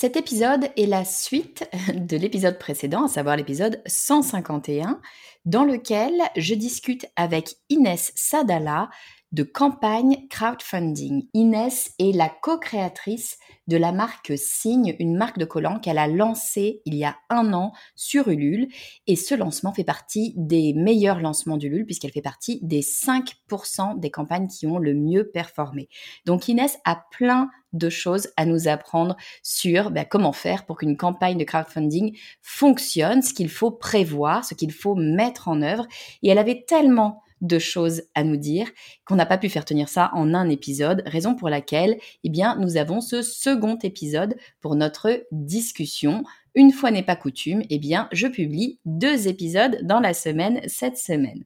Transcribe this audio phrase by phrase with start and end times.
[0.00, 5.00] Cet épisode est la suite de l'épisode précédent, à savoir l'épisode 151,
[5.44, 8.90] dans lequel je discute avec Inès Sadala
[9.32, 11.26] de campagne crowdfunding.
[11.34, 16.80] Inès est la co-créatrice de la marque Signe, une marque de collants qu'elle a lancée
[16.86, 18.68] il y a un an sur Ulule.
[19.06, 24.10] Et ce lancement fait partie des meilleurs lancements d'Ulule puisqu'elle fait partie des 5% des
[24.10, 25.88] campagnes qui ont le mieux performé.
[26.24, 30.96] Donc Inès a plein de choses à nous apprendre sur ben, comment faire pour qu'une
[30.96, 35.86] campagne de crowdfunding fonctionne, ce qu'il faut prévoir, ce qu'il faut mettre en œuvre.
[36.22, 38.68] Et elle avait tellement de choses à nous dire
[39.04, 42.56] qu'on n'a pas pu faire tenir ça en un épisode, raison pour laquelle eh bien,
[42.56, 46.24] nous avons ce second épisode pour notre discussion.
[46.54, 50.98] Une fois n'est pas coutume, eh bien, je publie deux épisodes dans la semaine cette
[50.98, 51.44] semaine.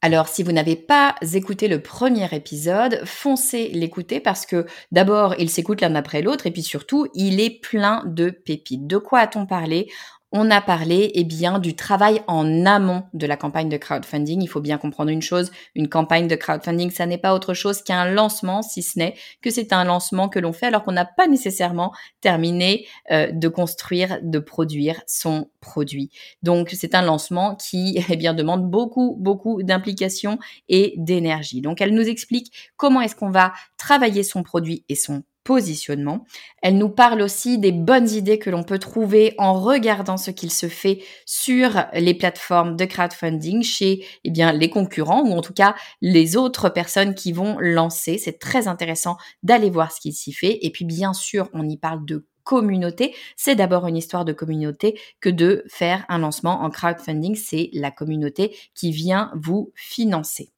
[0.00, 5.50] Alors, si vous n'avez pas écouté le premier épisode, foncez l'écouter parce que d'abord, il
[5.50, 8.86] s'écoute l'un après l'autre et puis surtout, il est plein de pépites.
[8.86, 9.88] De quoi a-t-on parlé?
[10.32, 14.42] On a parlé eh bien du travail en amont de la campagne de crowdfunding.
[14.42, 17.82] Il faut bien comprendre une chose, une campagne de crowdfunding, ça n'est pas autre chose
[17.82, 21.06] qu'un lancement, si ce n'est que c'est un lancement que l'on fait alors qu'on n'a
[21.06, 26.10] pas nécessairement terminé euh, de construire, de produire son produit.
[26.42, 31.60] Donc c'est un lancement qui eh bien demande beaucoup beaucoup d'implication et d'énergie.
[31.60, 36.26] Donc elle nous explique comment est-ce qu'on va travailler son produit et son positionnement.
[36.60, 40.50] Elle nous parle aussi des bonnes idées que l'on peut trouver en regardant ce qu'il
[40.50, 45.54] se fait sur les plateformes de crowdfunding chez eh bien, les concurrents ou en tout
[45.54, 48.18] cas les autres personnes qui vont lancer.
[48.18, 50.58] C'est très intéressant d'aller voir ce qu'il s'y fait.
[50.60, 53.14] Et puis bien sûr, on y parle de communauté.
[53.34, 57.36] C'est d'abord une histoire de communauté que de faire un lancement en crowdfunding.
[57.36, 60.52] C'est la communauté qui vient vous financer.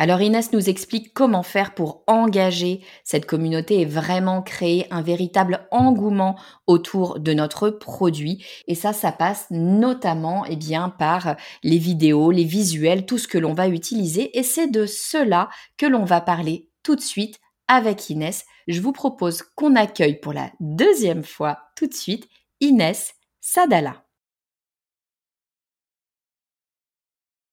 [0.00, 5.66] Alors Inès nous explique comment faire pour engager cette communauté et vraiment créer un véritable
[5.72, 6.38] engouement
[6.68, 8.46] autour de notre produit.
[8.68, 13.38] Et ça, ça passe notamment eh bien, par les vidéos, les visuels, tout ce que
[13.38, 14.38] l'on va utiliser.
[14.38, 18.44] Et c'est de cela que l'on va parler tout de suite avec Inès.
[18.68, 22.28] Je vous propose qu'on accueille pour la deuxième fois tout de suite
[22.60, 24.04] Inès Sadala.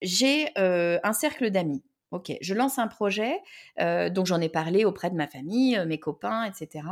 [0.03, 1.81] J'ai euh, un cercle d'amis
[2.15, 3.41] Ok, je lance un projet,
[3.81, 6.87] euh, donc j'en ai parlé auprès de ma famille, mes copains, etc.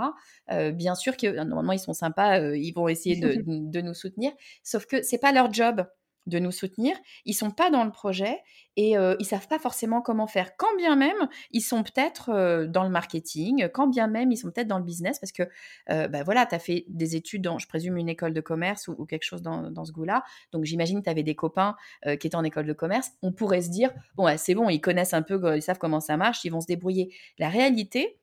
[0.51, 3.41] Euh, bien sûr que normalement ils sont sympas, ils vont essayer de,
[3.71, 5.85] de, nous soutenir, sauf que c'est pas leur job
[6.25, 6.95] de nous soutenir.
[7.25, 8.39] Ils sont pas dans le projet
[8.75, 10.55] et euh, ils savent pas forcément comment faire.
[10.57, 14.51] Quand bien même ils sont peut-être euh, dans le marketing, quand bien même ils sont
[14.51, 15.43] peut-être dans le business, parce que
[15.89, 18.87] euh, bah voilà, tu as fait des études dans, je présume, une école de commerce
[18.87, 20.23] ou, quelque chose dans, dans ce goût-là.
[20.51, 23.11] Donc j'imagine que tu avais des copains qui étaient en école de commerce.
[23.21, 26.17] On pourrait se dire, bon, c'est bon, ils connaissent un peu, ils savent comment ça
[26.17, 27.13] marche, ils vont se débrouiller.
[27.37, 28.17] La réalité,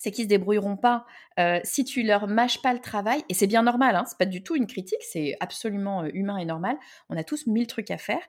[0.00, 1.04] c'est qu'ils se débrouilleront pas
[1.38, 3.22] euh, si tu leur mâches pas le travail.
[3.28, 6.38] Et c'est bien normal, hein, c'est pas du tout une critique, c'est absolument euh, humain
[6.38, 6.76] et normal.
[7.10, 8.22] On a tous mille trucs à faire.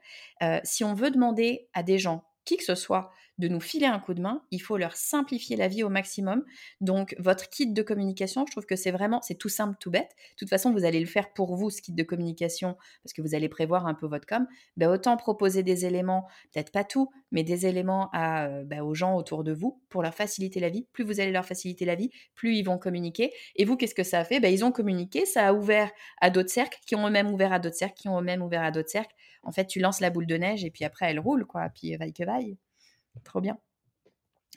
[0.43, 3.87] Euh, si on veut demander à des gens, qui que ce soit, de nous filer
[3.87, 6.45] un coup de main, il faut leur simplifier la vie au maximum.
[6.79, 10.11] Donc votre kit de communication, je trouve que c'est vraiment, c'est tout simple, tout bête.
[10.33, 13.21] De toute façon, vous allez le faire pour vous, ce kit de communication, parce que
[13.21, 14.47] vous allez prévoir un peu votre com.
[14.77, 18.93] Ben, autant proposer des éléments, peut-être pas tout, mais des éléments à, euh, ben, aux
[18.93, 20.87] gens autour de vous pour leur faciliter la vie.
[20.93, 23.33] Plus vous allez leur faciliter la vie, plus ils vont communiquer.
[23.55, 24.39] Et vous, qu'est-ce que ça a fait?
[24.39, 25.91] Ben, Ils ont communiqué, ça a ouvert
[26.21, 28.71] à d'autres cercles, qui ont eux-mêmes ouvert à d'autres cercles, qui ont eux-mêmes ouvert à
[28.71, 29.15] d'autres cercles.
[29.43, 31.69] En fait, tu lances la boule de neige et puis après, elle roule, quoi.
[31.69, 32.57] Puis vaille que vaille.
[33.23, 33.57] Trop bien.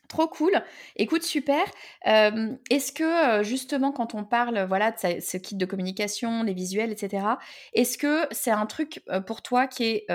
[0.08, 0.52] Trop cool.
[0.96, 1.64] Écoute, super.
[2.04, 7.38] est-ce que justement, quand on parle voilà, de ce kit de communication, les visuels, etc.,
[7.72, 10.06] est-ce que c'est un truc pour toi qui est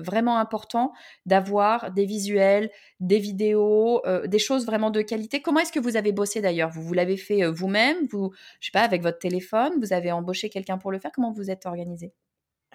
[0.00, 0.92] vraiment important
[1.26, 2.70] d'avoir des visuels,
[3.00, 5.40] des vidéos, des choses vraiment de qualité?
[5.40, 6.70] Comment est-ce que vous avez bossé d'ailleurs?
[6.70, 8.06] Vous, vous l'avez fait vous-même?
[8.10, 9.72] Vous, je sais pas, avec votre téléphone?
[9.80, 11.12] Vous avez embauché quelqu'un pour le faire?
[11.12, 12.12] Comment vous êtes organisé?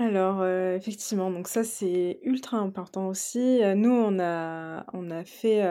[0.01, 3.61] Alors, effectivement, donc ça, c'est ultra important aussi.
[3.75, 5.61] nous, on a on a fait,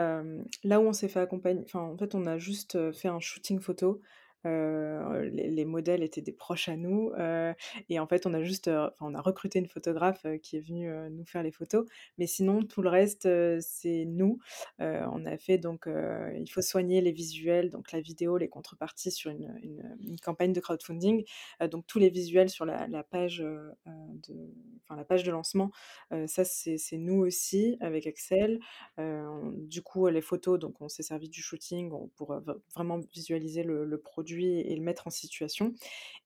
[0.63, 3.59] là où on s'est fait accompagner enfin, en fait, on a juste, fait un shooting
[3.59, 4.01] photo,
[4.43, 7.11] les les modèles étaient des proches à nous,
[7.89, 10.91] et en fait, on a juste, enfin, on a recruté une photographe, qui est venue,
[11.11, 11.85] nous faire les photos.
[12.17, 13.27] Mais sinon, tout le reste,
[13.59, 14.39] c'est nous.
[14.79, 19.31] on a fait donc, il faut soigner les visuels, donc la vidéo, les contreparties sur
[19.31, 21.23] une campagne de crowdfunding.
[21.69, 24.53] donc tous les visuels sur la page, de
[24.89, 25.71] la page de lancement,
[26.25, 28.59] ça c'est nous aussi avec Excel.
[28.97, 32.35] du coup, les photos, donc on s'est servi du shooting pour,
[32.73, 35.73] vraiment visualiser le produit et le mettre en situation.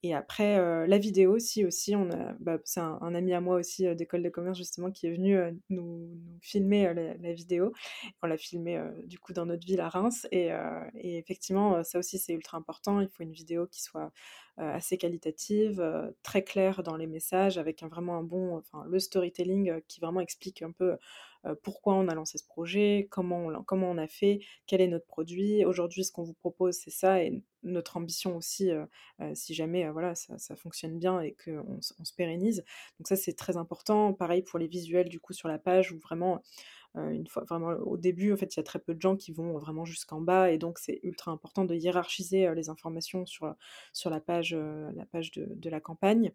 [0.03, 0.57] Et après,
[0.87, 4.29] la vidéo aussi aussi, on a bah, c'est un ami à moi aussi, d'école de
[4.29, 5.37] commerce justement qui est venu,
[5.69, 7.73] nous nous filmer, la vidéo.
[8.21, 10.51] On l'a filmé, du coup dans notre ville à Reims et
[11.03, 12.99] effectivement, ça aussi c'est ultra important.
[13.01, 14.11] Il faut une vidéo qui soit,
[14.57, 15.83] assez qualitative,
[16.23, 20.61] très claire dans les messages avec vraiment un bon enfin le storytelling, qui vraiment explique
[20.61, 20.95] un peu,
[21.63, 25.07] pourquoi on a lancé ce projet, comment on comment on a fait, quel est notre
[25.07, 25.65] produit.
[25.65, 28.71] Aujourd'hui, ce qu'on vous propose, c'est ça et notre ambition aussi,
[29.33, 32.63] si jamais, voilà, ça fonctionne bien et qu'on on se pérennise.
[32.99, 34.13] Donc ça, c'est très important.
[34.13, 36.41] Pareil pour les visuels, du coup, sur la page où vraiment,
[36.95, 39.33] une fois vraiment au début, en fait, il y a très peu de gens qui
[39.33, 43.53] vont vraiment jusqu'en bas et donc c'est ultra important de hiérarchiser, les informations sur,
[43.91, 46.31] sur la page, de la campagne.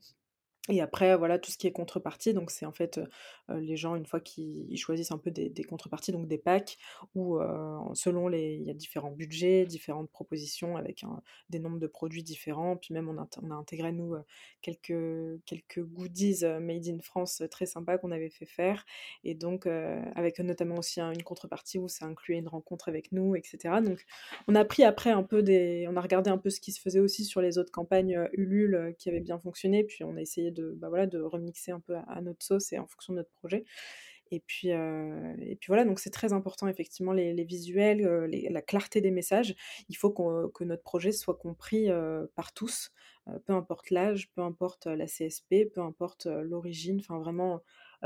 [0.68, 3.00] Et après, voilà, tout ce qui est contrepartie, donc c'est en fait,
[3.48, 6.76] les gens une fois qu'ils choisissent un peu des contreparties, donc des packs
[7.14, 7.40] où,
[7.94, 11.02] selon les il y a différents budgets, différentes propositions avec
[11.48, 12.76] des nombres de produits différents.
[12.76, 14.14] Puis même on a on a intégré nous,
[14.60, 18.84] quelques quelques goodies, made in France, très sympas qu'on avait fait faire
[19.24, 23.42] et donc avec notamment aussi une contrepartie où ça incluait une rencontre avec nous et
[23.42, 23.80] cetera.
[23.80, 24.04] Donc
[24.46, 26.80] on a pris après un peu des on a regardé un peu ce qui se
[26.80, 30.50] faisait aussi sur les autres campagnes, Ulule, qui avaient bien fonctionné, puis on a essayé
[30.76, 33.64] bah, voilà, de remixer un peu à, notre sauce et en fonction de notre projet.
[34.32, 39.10] Et puis, et puis voilà, donc c'est très important effectivement les, visuels, la clarté des
[39.10, 39.56] messages.
[39.88, 41.88] Il faut que notre projet soit compris
[42.36, 42.92] par tous,
[43.44, 47.60] peu importe l'âge, peu importe la CSP, peu importe l'origine, enfin vraiment,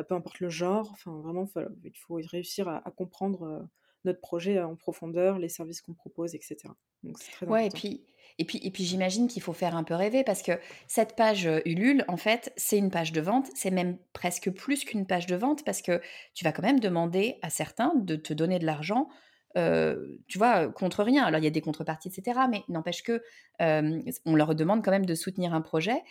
[0.09, 1.47] peu importe le genre, enfin vraiment,
[1.85, 3.69] il faut réussir à, comprendre
[4.05, 6.57] notre projet en profondeur, les services qu'on propose, etc.
[7.03, 8.05] Donc c'est très ouais, et puis
[8.39, 10.53] et puis, et puis j'imagine qu'il faut faire un peu rêver parce que
[10.89, 13.49] cette page euh, Ulule, en fait, c'est une page de vente.
[13.55, 16.01] C'est même presque plus qu'une page de vente parce que
[16.35, 19.09] tu vas quand même demander à certains de te donner de l'argent.
[19.55, 21.25] Tu vois, contre rien.
[21.25, 22.41] Alors, il y a des contreparties, etc.
[22.51, 23.23] Mais n'empêche que
[23.61, 26.03] on leur demande quand même de soutenir un projet.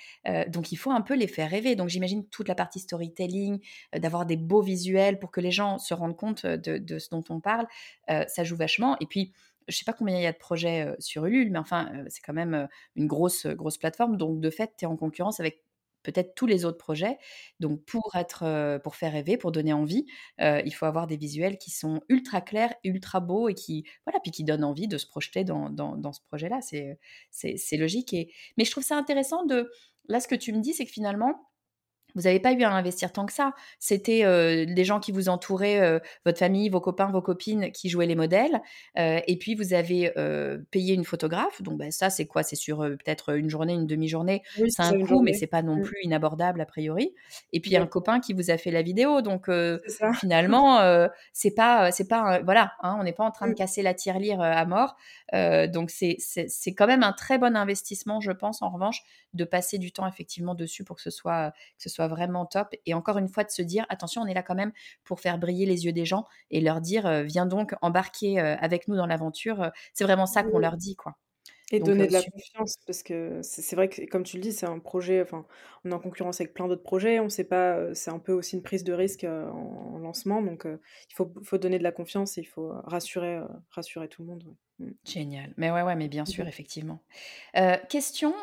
[0.47, 1.75] donc, il faut un peu les faire rêver.
[1.75, 3.59] Donc, j'imagine toute la partie storytelling,
[3.95, 7.39] d'avoir des beaux visuels pour que les gens se rendent compte de, ce dont on
[7.39, 7.67] parle.
[8.07, 8.97] ça joue vachement.
[8.99, 9.33] Et puis,
[9.67, 12.33] je sais pas combien il y a de projets sur Ulule, mais enfin, c'est quand
[12.33, 14.17] même une grosse, grosse plateforme.
[14.17, 15.63] Donc, de fait, tu es en concurrence avec
[16.03, 17.17] peut-être tous les autres projets.
[17.59, 20.05] Donc, pour être, pour faire rêver, pour donner envie,
[20.39, 24.31] il faut avoir des visuels qui sont ultra clairs, ultra beaux et qui, voilà, puis
[24.31, 26.59] qui donnent envie de se projeter dans, dans, ce projet-là.
[26.61, 26.99] C'est,
[27.31, 28.13] c'est, logique.
[28.13, 29.69] Et, mais je trouve ça intéressant de,
[30.07, 31.49] là, ce que tu me dis, c'est que finalement,
[32.15, 33.53] vous n'avez pas eu à investir tant que ça.
[33.79, 37.89] C'était euh, des gens qui vous entouraient, euh, votre famille, vos copains, vos copines qui
[37.89, 38.61] jouaient les modèles.
[38.97, 40.11] Euh, et puis, vous avez
[40.71, 41.61] payé une photographe.
[41.61, 42.43] Donc, ben, ça, c'est quoi?
[42.43, 44.43] C'est sur peut-être une journée, une demi-journée.
[44.55, 45.81] c'est un coût, mais c'est pas non mmh.
[45.81, 47.13] plus inabordable a priori.
[47.51, 49.21] Et puis, y a un copain qui vous a fait la vidéo.
[49.21, 49.49] Donc,
[50.19, 53.55] finalement, c'est pas, c'est pas, voilà, hein, on n'est pas en train de mmh.
[53.55, 54.95] casser la tirelire à mort.
[55.33, 59.01] donc, c'est quand même un très bon investissement, je pense, en revanche,
[59.33, 62.69] de passer du temps effectivement dessus pour que ce soit, que ce soit vraiment top.
[62.85, 64.71] Et encore une fois, de se dire, attention, on est là quand même
[65.03, 68.55] pour faire briller les yeux des gens et leur dire, euh, viens donc embarquer euh,
[68.57, 69.71] avec nous dans l'aventure.
[69.93, 71.15] C'est vraiment ça qu'on leur dit, quoi.
[71.71, 74.51] Et donner euh, de la confiance, parce que c'est vrai que, comme tu le dis,
[74.51, 75.45] c'est un projet, enfin,
[75.85, 78.57] on est en concurrence avec plein d'autres projets, on sait pas, c'est un peu aussi
[78.57, 82.41] une prise de risque en, lancement, donc il faut, faut, donner de la confiance et
[82.41, 83.39] il faut rassurer,
[83.71, 84.43] rassurer tout le monde.
[85.05, 85.53] Génial.
[85.57, 86.99] Mais ouais, ouais, mais bien sûr, mmh effectivement.
[87.89, 88.33] question,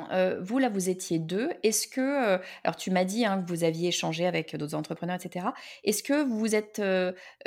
[0.41, 1.51] vous là, vous étiez deux.
[1.63, 5.47] Est-ce que, alors tu m'as dit hein, que vous aviez échangé avec d'autres entrepreneurs, etc.
[5.85, 6.83] Est-ce que vous vous êtes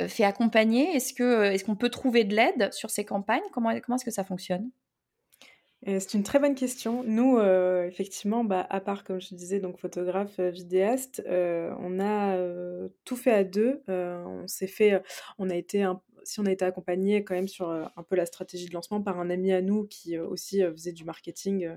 [0.06, 0.94] fait accompagner?
[0.94, 3.42] Est-ce que, est-ce qu'on peut trouver de l'aide sur ces campagnes?
[3.52, 4.70] Comment, comment est-ce que ça fonctionne?
[5.86, 7.04] C'est une très bonne question.
[7.04, 12.38] Nous, effectivement, bah, à part, comme je te disais, donc photographe, vidéaste, on a
[13.04, 13.82] tout fait à deux.
[13.88, 15.02] on s'est fait,
[15.38, 18.26] on a été un, si on a été accompagné quand même sur un peu la
[18.26, 21.76] stratégie de lancement par un ami à nous qui aussi faisait du marketing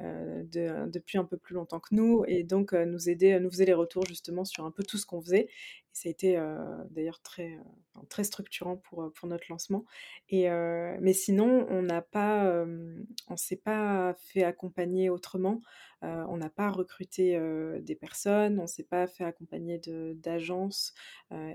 [0.00, 3.74] de, depuis un peu plus longtemps que nous et donc nous aider, nous faisait les
[3.74, 5.48] retours justement sur un peu tout ce qu'on faisait.
[5.92, 6.42] Et ça a été
[6.90, 7.58] d'ailleurs très,
[8.08, 9.84] très structurant pour, pour notre lancement.
[10.30, 12.64] Et, mais sinon, on n'a pas,
[13.28, 15.60] on s'est pas fait accompagner autrement.
[16.00, 17.38] on n'a pas recruté
[17.80, 19.80] des personnes, on s'est pas fait accompagner
[20.14, 20.94] d'agences.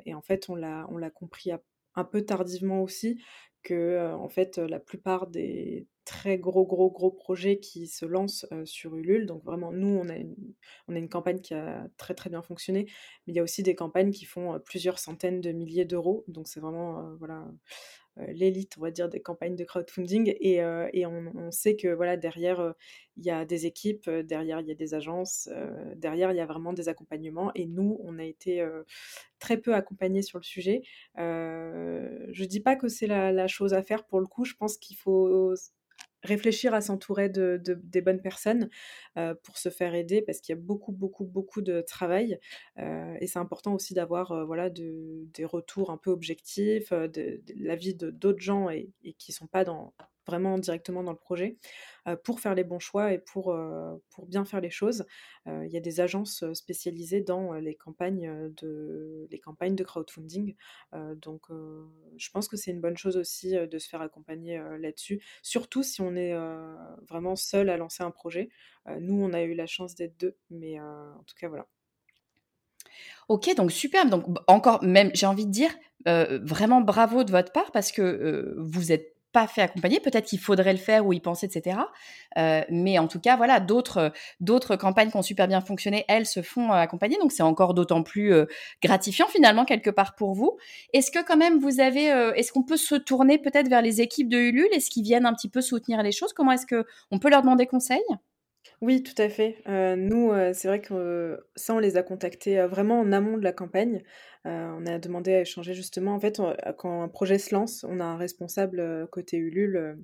[0.05, 1.61] et en fait, on l'a compris à
[1.97, 3.21] un peu tardivement aussi
[3.63, 8.95] que, en fait, la plupart des très gros, gros, gros projets qui se lancent, sur
[8.95, 9.25] Ulule.
[9.25, 10.35] Donc vraiment nous on a une
[10.87, 12.85] on a une campagne qui a très, très bien fonctionné,
[13.25, 16.23] mais il y a aussi des campagnes qui font, plusieurs centaines de milliers d'euros.
[16.29, 17.45] Donc c'est vraiment, voilà,
[18.27, 20.35] l'élite, on va dire, des campagnes de crowdfunding.
[20.39, 22.71] Et, euh, et on, sait que voilà, derrière, euh,
[23.17, 25.49] il y a des équipes, derrière, il y a des agences,
[25.95, 27.51] derrière, il y a vraiment des accompagnements.
[27.55, 28.63] Et nous, on a été
[29.39, 30.81] très peu accompagnés sur le sujet.
[31.15, 31.21] je
[32.41, 34.45] ne dis pas que c'est la, chose à faire pour le coup.
[34.45, 35.55] Je pense qu'il faut
[36.27, 38.69] réfléchir à s'entourer de, des bonnes personnes
[39.17, 42.39] euh, pour se faire aider parce qu'il y a beaucoup, beaucoup, beaucoup de travail.
[42.77, 47.95] Euh, et c'est important aussi d'avoir euh, voilà, des retours un peu objectifs, de, l'avis
[47.95, 49.93] de, d'autres gens et, et qui ne sont pas dans,
[50.27, 51.57] vraiment directement dans le projet
[52.23, 53.57] pour faire les bons choix et pour,
[54.09, 55.05] pour bien faire les choses.
[55.45, 60.55] il y a des agences spécialisées dans les campagnes de, les campagnes de crowdfunding.
[61.15, 65.83] donc, je pense que c'est une bonne chose aussi de se faire accompagner là-dessus, surtout
[65.83, 66.33] si on est
[67.09, 68.49] vraiment seul à lancer un projet.
[68.99, 71.67] nous, on a eu la chance d'être deux, mais en tout cas, voilà.
[73.27, 74.05] Ok, donc super.
[74.09, 75.71] Donc encore, même, j'ai envie de dire,
[76.05, 79.99] vraiment bravo de votre part parce que vous êtes pas fait accompagner.
[79.99, 81.77] Peut-être qu'il faudrait le faire ou y penser, etc.
[82.37, 86.25] Euh, mais en tout cas, voilà, d'autres d'autres campagnes qui ont super bien fonctionné, elles
[86.25, 87.17] se font euh, accompagner.
[87.19, 88.45] Donc c'est encore d'autant plus euh,
[88.81, 90.57] gratifiant finalement quelque part pour vous.
[90.93, 94.29] Est-ce que quand même vous avez, est-ce qu'on peut se tourner peut-être vers les équipes
[94.29, 94.69] de Ulule?
[94.71, 96.33] Est-ce qu'ils viennent un petit peu soutenir les choses?
[96.33, 98.01] Comment est-ce que on peut leur demander conseil?
[98.81, 99.57] Oui, tout à fait.
[99.97, 104.03] nous, c'est vrai que, ça, on les a contactés, vraiment en amont de la campagne.
[104.45, 106.41] on a demandé à échanger justement en fait,
[106.77, 109.95] quand un projet se lance, on a un responsable, côté Ulule, euh,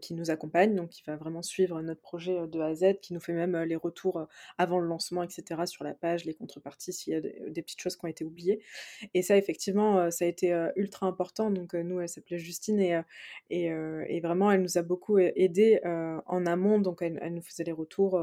[0.00, 3.00] qui nous accompagne, donc qui va vraiment suivre notre projet euh, de A à Z,
[3.00, 4.26] qui nous fait même euh, les retours
[4.58, 7.96] avant le lancement, etc., sur la page, les contreparties, s'il y a des, petites choses
[7.96, 8.62] qui ont été oubliées.
[9.14, 11.50] Et ça, effectivement, ça a été ultra important.
[11.50, 13.00] Donc, nous, elle s'appelait Justine et,
[13.50, 16.78] et, vraiment, elle nous a beaucoup aidé en amont.
[16.78, 18.20] Donc, elle, nous faisait les retours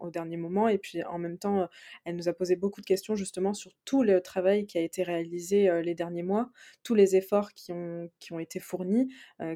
[0.00, 0.68] au dernier moment.
[0.68, 1.68] Et puis, en même temps,
[2.04, 5.02] elle nous a posé beaucoup de questions justement sur tout le travail qui a été
[5.02, 6.50] réalisé les derniers mois,
[6.82, 9.12] tous les efforts qui ont, qui ont été fournis,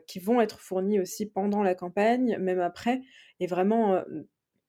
[0.06, 3.00] qui vont être fournis aussi pendant la campagne, même après,
[3.40, 4.02] et vraiment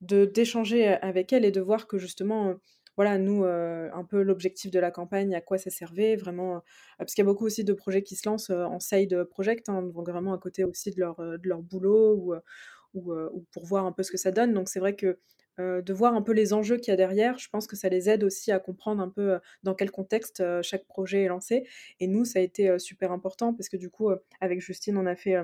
[0.02, 2.56] de d'échanger avec elle et de voir que justement
[2.96, 6.62] voilà, nous, un peu l'objectif de la campagne, à quoi ça servait, vraiment,
[7.00, 9.90] parce qu'il y a beaucoup aussi de projets qui se lancent en side project, hein,
[9.96, 12.36] vraiment à côté aussi de leur, de leur boulot ou,
[12.94, 14.54] ou, ou, pour voir un peu ce que ça donne.
[14.54, 15.18] Donc c'est vrai que
[15.60, 18.10] de voir un peu les enjeux qu'il y a derrière, je pense que ça les
[18.10, 21.68] aide aussi à comprendre un peu dans quel contexte chaque projet est lancé.
[22.00, 24.10] Et nous, ça a été super important parce que du coup,
[24.42, 25.44] avec Justine, on a fait euh,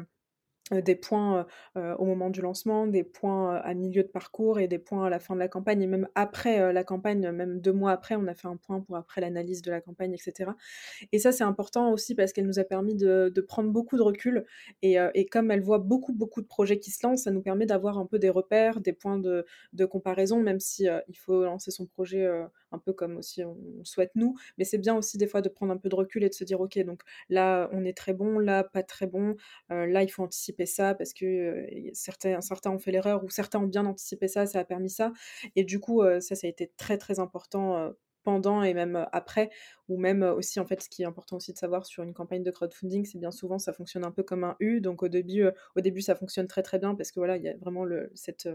[0.72, 1.46] des points
[1.76, 5.20] au moment du lancement, des points à milieu de parcours et des points à la
[5.20, 5.82] fin de la campagne.
[5.82, 8.96] Et même après la campagne, même deux mois après, on a fait un point pour
[8.96, 10.52] après l'analyse de la campagne, etc.
[11.12, 14.46] Et ça, c'est important aussi parce qu'elle nous a permis de, prendre beaucoup de recul.
[14.82, 17.66] Et, et, comme elle voit beaucoup, beaucoup de projets qui se lancent, ça nous permet
[17.66, 21.72] d'avoir un peu des repères, des points de, de comparaison, même si il faut lancer
[21.72, 22.28] son projet
[22.72, 24.36] un peu comme aussi on, souhaite nous.
[24.58, 26.44] Mais c'est bien aussi des fois de prendre un peu de recul et de se
[26.44, 29.36] dire, OK, donc là, on est très bon, là, pas très bon,
[29.70, 33.68] là, il faut anticiper ça parce que certains, certains ont fait l'erreur ou certains ont
[33.68, 35.12] bien anticipé ça, ça a permis ça.
[35.56, 39.50] Et du coup, ça, ça a été très très important pendant et même après,
[39.88, 42.44] ou même aussi, en fait, ce qui est important aussi de savoir sur une campagne
[42.44, 44.82] de crowdfunding, c'est bien souvent, ça fonctionne un peu comme un U.
[44.82, 45.46] Donc au début,
[45.76, 48.50] au début ça fonctionne très très bien parce que voilà, il y a vraiment cette,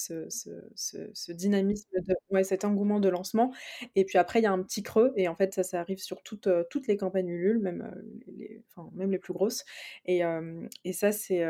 [0.00, 3.52] ce, dynamisme, de, ouais, cet engouement de lancement.
[3.96, 5.98] Et puis après, il y a un petit creux, et en fait, ça, ça arrive
[5.98, 9.64] sur toutes, euh, toutes les campagnes Ulule, même, euh, les, enfin, même les plus grosses.
[10.06, 11.44] Et, euh, et ça, c'est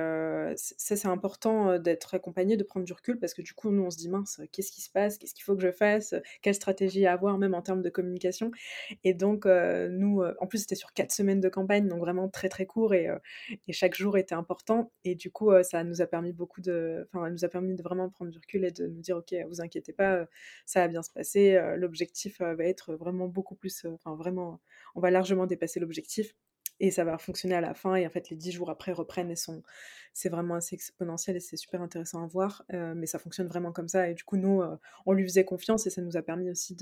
[0.56, 3.96] c'est important d'être accompagné, de prendre du recul, parce que du coup, nous, on se
[3.96, 5.18] dit, mince, qu'est-ce qui se passe?
[5.18, 6.14] Qu'est-ce qu'il faut que je fasse?
[6.42, 8.50] Quelle stratégie avoir, même en termes de communication?
[9.04, 12.66] Et donc, nous, en plus, c'était sur quatre semaines de campagne, donc vraiment très, très
[12.66, 13.08] court, et,
[13.68, 14.92] et chaque jour était important.
[15.04, 17.08] Et du coup, ça nous a permis beaucoup de...
[17.12, 19.92] Enfin, nous a permis de vraiment prendre du et de nous dire ok vous inquiétez
[19.92, 20.26] pas
[20.66, 24.60] ça va bien se passer l'objectif va être vraiment beaucoup plus enfin vraiment
[24.94, 26.34] on va largement dépasser l'objectif
[26.80, 29.30] et ça va fonctionner à la fin et en fait les dix jours après reprennent
[29.30, 29.62] et sont
[30.12, 33.88] c'est vraiment assez exponentiel et c'est super intéressant à voir mais ça fonctionne vraiment comme
[33.88, 34.62] ça et du coup nous
[35.06, 36.76] on lui faisait confiance et ça nous a permis aussi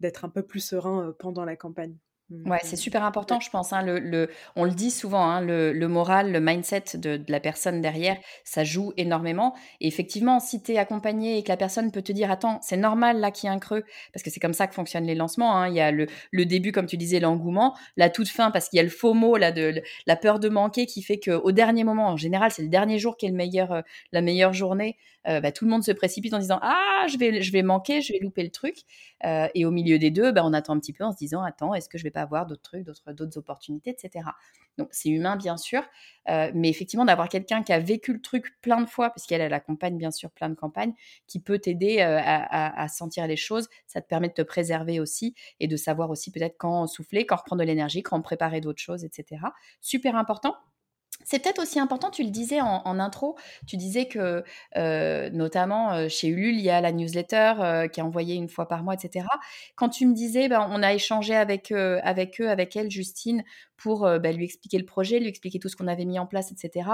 [0.00, 1.96] d'être un peu plus serein pendant la campagne
[2.30, 3.74] Ouais, c'est super important, je pense.
[3.74, 7.30] Hein, le, le, on le dit souvent, hein, le, le, moral, le mindset de, de,
[7.30, 9.54] la personne derrière, ça joue énormément.
[9.80, 12.78] Et effectivement, si tu es accompagné et que la personne peut te dire, attends, c'est
[12.78, 15.14] normal là qu'il y ait un creux, parce que c'est comme ça que fonctionnent les
[15.14, 15.54] lancements.
[15.54, 15.68] Hein.
[15.68, 18.78] Il y a le, le, début, comme tu disais, l'engouement, la toute fin, parce qu'il
[18.78, 21.84] y a le faux mot, là, de, la peur de manquer qui fait qu'au dernier
[21.84, 24.96] moment, en général, c'est le dernier jour qui est le meilleur, euh, la meilleure journée.
[25.26, 28.02] Euh, bah, tout le monde se précipite en disant ah je vais je vais manquer
[28.02, 28.76] je vais louper le truc
[29.24, 31.42] euh, et au milieu des deux bah, on attend un petit peu en se disant
[31.42, 34.30] attends est-ce que je vais pas avoir d'autres trucs, d'autres, opportunités, etc.
[34.78, 35.82] Donc c'est humain bien sûr,
[36.28, 39.52] euh, mais effectivement d'avoir quelqu'un qui a vécu le truc plein de fois, puisqu'elle elle
[39.52, 40.94] accompagne bien sûr plein de campagnes,
[41.26, 45.34] qui peut t'aider euh, à, sentir les choses, ça te permet de te préserver aussi
[45.60, 49.04] et de savoir aussi peut-être quand souffler, quand reprendre de l'énergie, quand préparer d'autres choses,
[49.04, 49.42] etc.
[49.80, 50.56] Super important.
[51.22, 54.44] C'est peut-être aussi important, tu le disais en, intro, tu disais que
[54.76, 58.48] euh, notamment euh, chez Ulule, il y a la newsletter euh, qui est envoyée une
[58.48, 59.26] fois par mois, etc.
[59.76, 63.42] Quand tu me disais, ben, on a échangé avec, avec eux, avec elle, Justine,
[63.76, 66.52] pour ben, lui expliquer le projet, lui expliquer tout ce qu'on avait mis en place,
[66.52, 66.90] etc.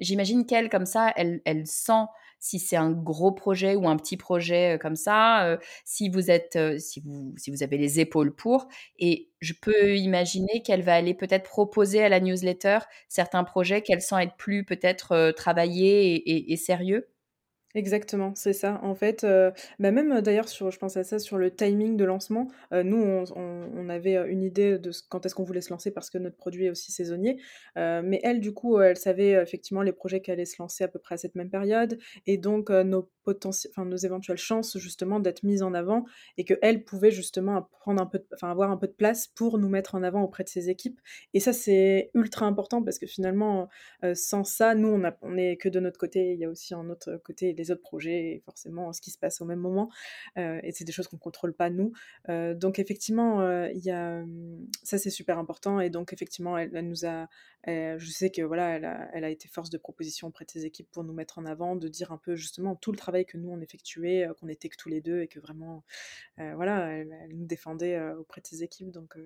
[0.00, 2.04] J'imagine qu'elle, comme ça, elle, elle sent
[2.38, 6.30] si c'est un gros projet ou un petit projet euh, comme ça, euh, si vous
[6.30, 8.68] êtes, euh, si vous, si vous avez les épaules pour.
[8.98, 14.02] Et je peux imaginer qu'elle va aller peut-être proposer à la newsletter certains projets qu'elle
[14.02, 17.08] sent être plus peut-être travaillés et sérieux.
[17.76, 18.80] Exactement, c'est ça.
[18.82, 21.98] En fait, euh, bah, même, euh, d'ailleurs sur je pense à ça sur le timing
[21.98, 22.96] de lancement, euh, nous
[23.36, 26.64] on avait, une idée de quand est-ce qu'on voulait se lancer parce que notre produit
[26.64, 27.38] est aussi saisonnier.
[27.76, 30.98] mais elle du coup, elle savait, effectivement les projets qui allaient se lancer à peu
[30.98, 33.10] près à cette même période et donc, nos
[33.84, 36.04] nos éventuelles chances justement d'être mises en avant
[36.38, 39.68] et qu'elle pouvait justement prendre un peu enfin avoir un peu de place pour nous
[39.68, 41.00] mettre en avant auprès de ses équipes
[41.34, 43.68] et ça c'est ultra important parce que finalement,
[44.14, 46.74] sans ça, nous on a on est que de notre côté, il y a aussi
[46.74, 49.90] un autre côté autres projets et forcément ce qui se passe au même moment.
[50.38, 51.92] Euh, et c'est des choses qu'on contrôle pas nous.
[52.28, 55.80] Euh, donc effectivement, euh, il y a, hum, ça c'est super important.
[55.80, 57.28] Et donc effectivement, elle, nous a,
[57.66, 60.90] je sais que voilà, elle elle a, été force de proposition auprès de ses équipes
[60.90, 63.50] pour nous mettre en avant, de dire un peu justement tout le travail que nous
[63.50, 65.84] on effectuait, qu'on était que tous les deux et que vraiment,
[66.36, 68.90] voilà, elle, nous défendait auprès de ses équipes.
[68.90, 69.16] Donc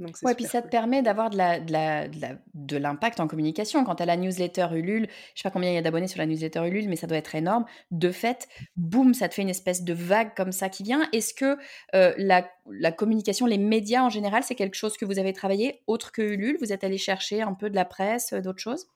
[0.00, 2.08] donc ouais, puis ça te permet d'avoir de, la, de, la,
[2.54, 3.84] de, l'impact en communication.
[3.84, 6.18] Quand tu as la newsletter Ulule, je sais pas combien il y a d'abonnés sur
[6.18, 7.64] la newsletter Ulule, mais ça doit être énorme.
[7.92, 11.08] De fait, boum, ça te fait une espèce de vague comme ça qui vient.
[11.12, 11.56] Est-ce que
[11.94, 15.82] euh, la, la, communication, les médias en général, c'est quelque chose que vous avez travaillé
[15.86, 16.56] autre que Ulule?
[16.60, 18.88] Vous êtes allé chercher un peu de la presse, d'autres choses?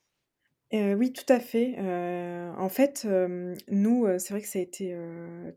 [0.73, 1.77] Oui, tout à fait.
[1.79, 3.07] en fait,
[3.69, 4.95] nous, c'est vrai que ça a été,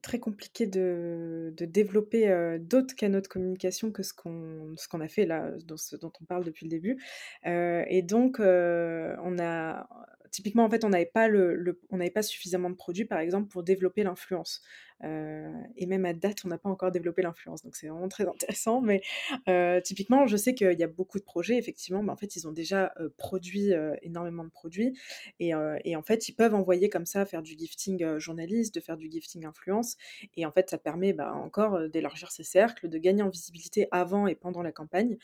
[0.01, 5.07] très compliqué de de développer, d'autres canaux de communication que ce qu'on ce qu'on a
[5.09, 6.97] fait là, ce dont on parle depuis le début.
[7.45, 9.87] et donc, on a
[10.31, 13.49] typiquement, en fait, on n'avait pas le on n'avait pas suffisamment de produits, par exemple,
[13.49, 14.61] pour développer l'influence.
[15.03, 17.63] Euh, et même à date, on n'a pas encore développé l'influence.
[17.63, 18.81] Donc c'est vraiment très intéressant.
[18.81, 19.01] Mais
[19.47, 22.47] euh, typiquement, je sais qu'il y a beaucoup de projets, effectivement, mais en fait, ils
[22.47, 23.71] ont déjà euh, produit
[24.01, 24.97] énormément de produits.
[25.39, 25.51] Et,
[25.85, 29.09] et, en fait, ils peuvent envoyer comme ça, faire du gifting journaliste, de faire du
[29.09, 29.97] gifting influence.
[30.35, 34.27] Et en fait, ça permet bah, encore d'élargir ses cercles, de gagner en visibilité avant
[34.27, 35.17] et pendant la campagne.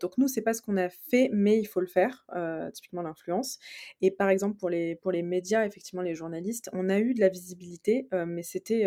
[0.00, 2.26] donc nous, c'est pas ce qu'on a fait, mais il faut le faire,
[2.72, 3.58] typiquement l'influence.
[4.00, 7.20] Et par exemple, pour les, pour les médias, effectivement, les journalistes, on a eu de
[7.20, 8.86] la visibilité, mais c'était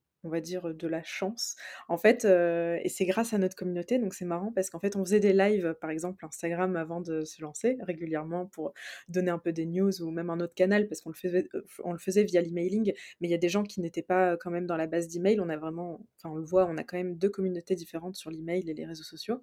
[0.23, 1.55] on va dire, de la chance.
[1.87, 4.95] En fait, euh, et c'est grâce à notre communauté, donc c'est marrant parce qu'en fait,
[4.95, 8.73] on faisait des lives, par exemple, Instagram avant de se lancer régulièrement pour
[9.09, 11.65] donner un peu des news ou même un autre canal parce qu'on le faisait, euh,
[11.83, 14.51] on le faisait via l'emailing, mais il y a des gens qui n'étaient pas quand
[14.51, 15.39] même dans la base d'email.
[15.39, 18.29] On a vraiment, enfin, on le voit, on a quand même deux communautés différentes sur
[18.29, 19.41] l'email et les réseaux sociaux.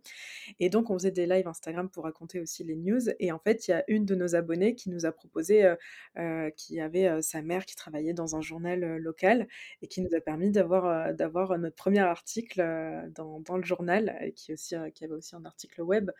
[0.60, 3.00] Et donc, on faisait des lives Instagram pour raconter aussi les news.
[3.18, 5.74] Et en fait, il y a une de nos abonnées qui nous a proposé,
[6.18, 9.48] euh, qui avait sa mère qui travaillait dans un journal local
[9.82, 14.32] et qui nous a permis d'avoir euh, d'avoir, notre premier article euh, dans, le journal,
[14.34, 16.10] qui, euh, avait aussi un article web.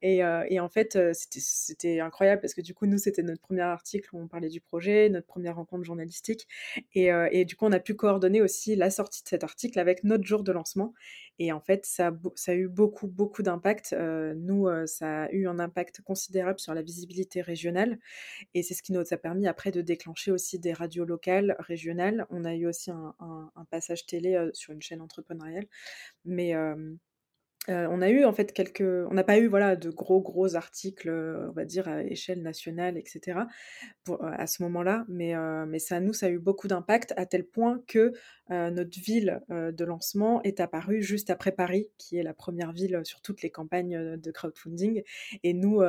[0.00, 4.20] Et, en fait, c'était incroyable parce que du coup, nous, c'était notre premier article où
[4.20, 6.46] on parlait du projet, notre première rencontre journalistique.
[6.94, 10.24] Et, du coup, on a pu coordonner aussi la sortie de cet article avec notre
[10.24, 10.94] jour de lancement.
[11.38, 12.12] Et en fait, ça
[12.46, 13.94] a, eu beaucoup, beaucoup d'impact.
[14.36, 17.98] nous, ça a eu un impact considérable sur la visibilité régionale.
[18.54, 22.26] Et c'est ce qui nous a permis après de déclencher aussi des radios locales, régionales.
[22.30, 25.66] On a eu aussi un passage télé sur une chaîne entrepreneuriale.
[26.24, 26.54] Mais
[27.68, 31.10] on a eu en fait quelques, on n'a pas eu voilà de gros gros articles,
[31.10, 33.40] on va dire à échelle nationale, etc.
[34.04, 35.34] Pour, à ce moment-là, mais
[35.66, 38.12] mais ça nous ça a eu beaucoup d'impact à tel point que
[38.70, 43.20] notre ville de lancement est apparue juste après Paris, qui est la première ville sur
[43.20, 45.02] toutes les campagnes de crowdfunding.
[45.42, 45.82] Et nous,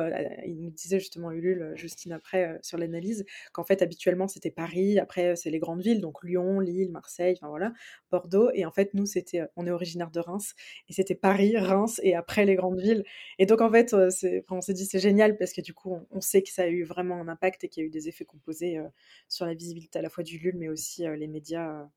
[0.46, 5.36] il nous disait justement Ulule, Justine après sur l'analyse, qu'en fait habituellement c'était Paris, après
[5.36, 7.72] c'est les grandes villes, donc Lyon, Lille, Marseille, enfin voilà,
[8.10, 8.50] Bordeaux.
[8.54, 10.54] Et en fait nous c'était, on est originaire de Reims
[10.88, 13.04] et c'était Paris Reims et après les grandes villes.
[13.38, 14.10] Et donc en fait, euh,
[14.50, 16.84] on s'est dit c'est génial parce que du coup, on, sait que ça a eu
[16.84, 18.88] vraiment un impact et qu'il y a eu des effets composés euh,
[19.28, 21.88] sur la visibilité à la fois du LUL, mais aussi euh, les médias,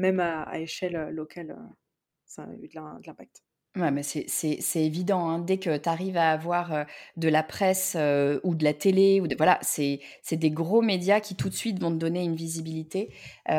[0.00, 1.56] même à, échelle locale,
[2.26, 2.74] ça a eu de
[3.06, 3.42] l'impact.
[3.76, 5.38] Ouais, mais c'est évident, hein.
[5.38, 6.86] Dès que tu arrives à avoir,
[7.16, 7.96] de la presse,
[8.42, 10.00] ou de la télé ou de voilà, c'est
[10.32, 13.14] des gros médias qui tout de suite vont te donner une visibilité,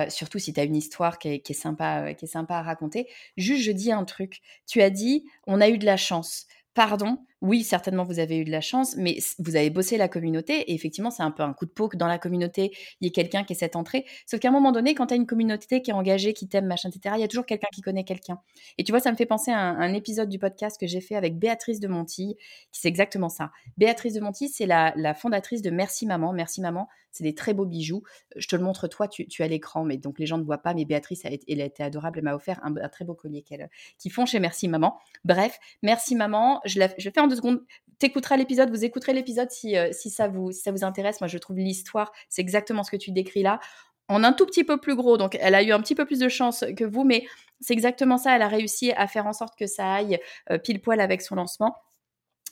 [0.10, 2.62] surtout si tu as une histoire qui est qui est sympa, qui est sympa à
[2.62, 3.08] raconter.
[3.38, 6.46] Juste, je dis un truc, tu as dit: «On a eu de la chance».
[6.74, 10.60] pardon, oui, certainement vous avez eu de la chance, mais vous avez bossé la communauté
[10.62, 13.08] et effectivement, c'est un peu un coup de peau que dans la communauté, il y
[13.08, 14.06] ait quelqu'un qui ait cette entrée.
[14.28, 16.68] Sauf qu'à un moment donné, quand tu as une communauté qui est engagée, qui t'aime,
[16.68, 18.40] machin, etc., il y a toujours quelqu'un qui connaît quelqu'un.
[18.78, 21.16] Et tu vois, ça me fait penser à un, épisode du podcast que j'ai fait
[21.16, 22.38] avec Béatrice de Monti,
[22.72, 23.52] qui c'est exactement ça.
[23.78, 26.34] Béatrice de Monti, c'est la, fondatrice de Merci Maman.
[26.34, 28.04] Merci Maman, c'est des très beaux bijoux.
[28.36, 30.74] Je te le montre, toi, tu, as l'écran, mais donc les gens ne voient pas,
[30.74, 33.70] mais Béatrice, elle, elle a été adorable, elle m'a offert un, très beau collier qu'elle,
[33.98, 34.98] qu'ils font chez Merci Maman.
[35.26, 37.62] Bref, Merci Maman, je, la, je fais en deux secondes
[38.02, 41.22] t'écouteras l'épisode, vous écouterez l'épisode si, euh, si, ça vous, ça vous intéresse.
[41.22, 43.60] Moi, je trouve l'histoire, c'est exactement ce que tu décris là,
[44.10, 45.18] en un tout petit peu plus gros.
[45.18, 47.26] Donc, elle a eu un petit peu plus de chance que vous, mais
[47.62, 48.36] c'est exactement ça.
[48.36, 51.36] Elle a réussi à faire en sorte que ça aille euh, pile poil avec son
[51.36, 51.76] lancement.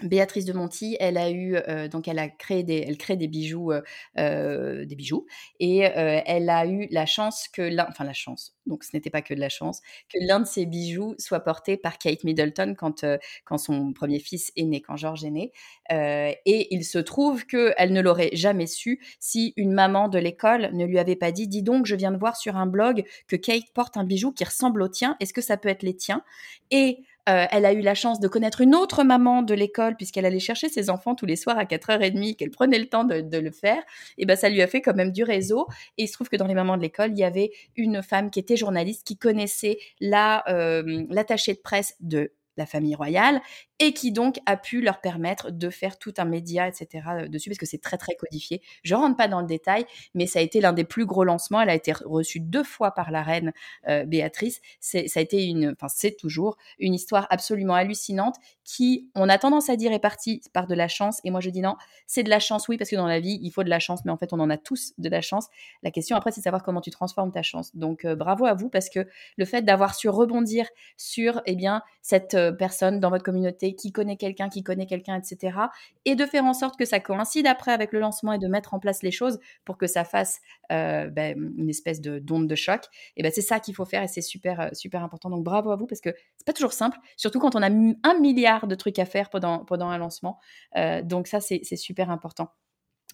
[0.02, 3.28] Béatrice de Monti, elle a eu euh, donc elle a créé des, elle crée des
[3.28, 3.82] bijoux, euh,
[4.18, 5.26] euh, des bijoux,
[5.60, 9.22] et elle a eu la chance que l'un, enfin la chance, donc ce n'était pas
[9.22, 13.06] que de la chance, que l'un de ses bijoux soit porté par Kate Middleton quand
[13.46, 15.52] quand son premier fils est né, quand George est né,
[15.90, 20.70] et il se trouve que elle ne l'aurait jamais su si une maman de l'école
[20.74, 23.36] ne lui avait pas dit, dis donc, je viens de voir sur un blog que
[23.36, 26.24] Kate porte un bijou qui ressemble au tien, est-ce que ça peut être les tiens?
[26.72, 30.26] Et euh, elle a eu la chance de connaître une autre maman de l'école puisqu'elle
[30.26, 33.52] allait chercher ses enfants tous les soirs à 4h30, qu'elle prenait le temps de, le
[33.52, 33.82] faire.
[34.18, 35.68] Et ben ça lui a fait quand même du réseau.
[35.98, 38.32] Et il se trouve que dans les mamans de l'école, il y avait une femme
[38.32, 43.42] qui était journaliste, qui connaissait la euh, l'attachée de presse de la famille royale
[43.80, 47.08] et qui donc a pu leur permettre de faire tout un média, etc.
[47.08, 48.62] Euh, dessus, parce que c'est très, très codifié.
[48.84, 51.62] Je rentre pas dans le détail, mais ça a été l'un des plus gros lancements.
[51.62, 53.54] Elle a été reçue deux fois par la reine
[53.88, 54.60] euh, Béatrice.
[54.82, 59.38] C'est, ça a été une, enfin, c'est toujours une histoire absolument hallucinante qui, on a
[59.38, 61.22] tendance à dire, est partie par de la chance.
[61.24, 63.40] Et moi, je dis non, c'est de la chance, oui, parce que dans la vie,
[63.42, 65.48] il faut de la chance, mais en fait, on en a tous de la chance.
[65.84, 67.76] La question après, c'est de savoir comment tu transformes ta chance.
[67.76, 71.82] Donc, euh, bravo à vous, parce que le fait d'avoir su rebondir sur, eh bien,
[72.02, 75.58] cette personne dans votre communauté qui connaît quelqu'un, qui connaît quelqu'un, etc.
[76.06, 78.74] Et de faire en sorte que ça coïncide après avec le lancement et de mettre
[78.74, 80.40] en place les choses pour que ça fasse
[80.72, 82.82] euh, ben, une espèce de d'onde de choc.
[83.18, 85.30] Et ben c'est ça qu'il faut faire et c'est super euh, super important.
[85.30, 88.20] Donc bravo à vous parce que c'est pas toujours simple, surtout quand on a un
[88.20, 90.40] milliard de trucs à faire pendant pendant un lancement.
[90.78, 92.50] Euh, donc ça c'est super important.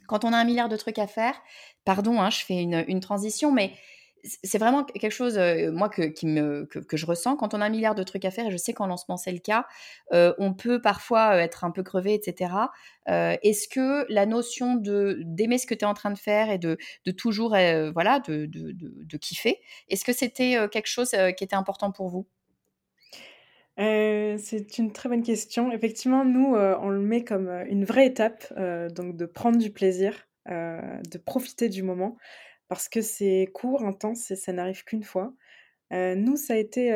[0.07, 1.33] Quand on a un milliard de trucs à faire,
[1.83, 3.73] pardon, hein, je fais une, une transition, mais
[4.43, 5.37] c'est vraiment quelque chose,
[5.71, 7.35] moi, que, que, je ressens.
[7.35, 9.31] Quand on a un milliard de trucs à faire, et je sais qu'en lancement, c'est
[9.31, 9.65] le cas,
[10.11, 12.53] on peut parfois être un peu crevé, etc.
[13.07, 16.77] Est-ce que la notion d'aimer ce que tu es en train de faire et de,
[17.05, 19.59] de toujours, voilà, de, de, de kiffer,
[19.89, 22.27] est-ce que c'était quelque chose qui était important pour vous?
[23.77, 25.71] C'est une très bonne question.
[25.71, 28.53] Effectivement, nous, on le met comme une vraie étape,
[28.93, 32.17] donc de prendre du plaisir, de profiter du moment
[32.67, 35.33] parce que c'est court, intense et ça n'arrive qu'une fois.
[35.91, 36.89] nous, ça a été,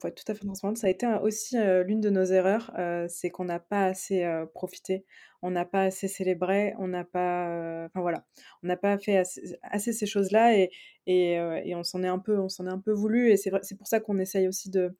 [0.00, 2.72] pour être tout à fait transparente, ça a été aussi, l'une de nos erreurs,
[3.08, 5.04] c'est qu'on n'a pas assez, profité.
[5.42, 8.24] On n'a pas assez célébré, on n'a pas, enfin voilà,
[8.62, 9.22] on n'a pas fait
[9.62, 10.70] assez ces choses-là et
[11.06, 13.88] et on s'en est un peu on s'en est un peu voulu et c'est pour
[13.88, 14.96] ça qu'on essaye aussi de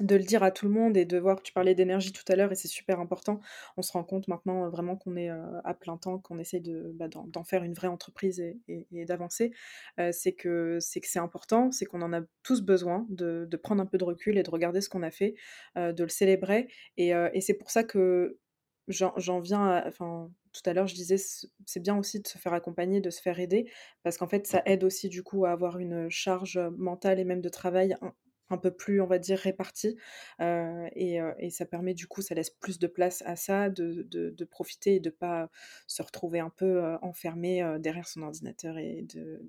[0.00, 2.36] de le dire à tout le monde et de voir, tu parlais d'énergie tout à
[2.36, 3.40] l'heure et c'est super important.
[3.76, 6.60] On se rend compte maintenant euh, vraiment qu'on est euh, à plein temps, qu'on essaye
[6.60, 9.52] de, bah, d'en, faire une vraie entreprise et, d'avancer.
[9.98, 13.82] Euh, c'est que c'est que c'est important, c'est qu'on en a tous besoin de, prendre
[13.82, 15.34] un peu de recul et de regarder ce qu'on a fait,
[15.76, 16.68] de le célébrer.
[16.96, 18.38] Et, c'est pour ça que
[18.88, 22.54] j'en, viens à, enfin, tout à l'heure, je disais, c'est bien aussi de se faire
[22.54, 23.70] accompagner, de se faire aider,
[24.02, 27.42] parce qu'en fait, ça aide aussi du coup à avoir une charge mentale et même
[27.42, 27.96] de travail
[28.50, 29.96] un peu plus, on va dire, réparti.
[30.40, 34.96] et, ça permet, du coup, ça laisse plus de place à ça, de, de, profiter
[34.96, 35.50] et de pas
[35.86, 39.40] se retrouver un peu enfermé derrière son ordinateur et de,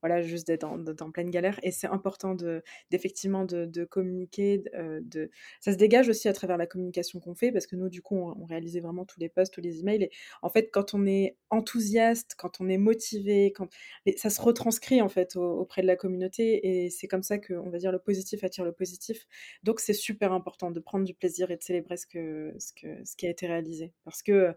[0.00, 1.58] voilà, juste d'être en, pleine galère.
[1.62, 4.62] Et c'est important de, d'effectivement de, communiquer.
[5.02, 5.30] De,
[5.60, 8.16] ça se dégage aussi à travers la communication qu'on fait parce que nous, du coup,
[8.16, 10.04] on, réalisait vraiment tous les posts, tous les emails.
[10.04, 10.10] Et
[10.42, 13.68] en fait, quand on est enthousiaste, quand on est motivé, quand
[14.16, 17.70] ça se retranscrit en fait auprès de la communauté et c'est comme ça que, on
[17.70, 19.26] va dire, le positif attire le positif.
[19.62, 22.72] Donc c'est super important de prendre du plaisir et de célébrer ce, que, ce,
[23.16, 23.92] qui a été réalisé.
[24.04, 24.54] Parce que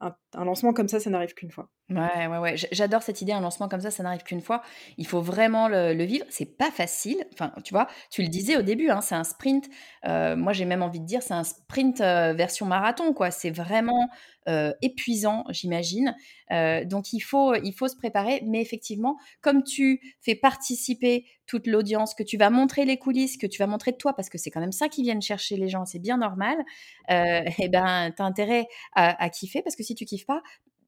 [0.00, 1.70] un, lancement comme ça, ça n'arrive qu'une fois.
[1.90, 2.54] Ouais, ouais, ouais.
[2.72, 3.32] J'adore cette idée.
[3.32, 4.62] Un lancement comme ça, ça n'arrive qu'une fois.
[4.96, 6.24] Il faut vraiment le, vivre.
[6.30, 7.22] C'est pas facile.
[7.34, 9.68] Enfin, tu vois, tu le disais au début, hein, c'est un sprint.
[10.06, 13.30] Euh, moi, j'ai même envie de dire, c'est un sprint euh, version marathon, quoi.
[13.30, 14.08] C'est vraiment
[14.48, 16.14] euh, épuisant, j'imagine.
[16.50, 18.42] donc, il faut, il faut se préparer.
[18.46, 23.46] Mais effectivement, comme tu fais participer toute l'audience, que tu vas montrer les coulisses, que
[23.46, 25.68] tu vas montrer de toi, parce que c'est quand même ça qui viennent chercher les
[25.68, 26.56] gens, c'est bien normal.
[27.10, 30.40] eh ben, t'as intérêt à, à kiffer, parce que si tu kiffes pas,